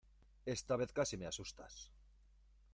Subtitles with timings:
[0.47, 1.91] Esta vez casi me asustas.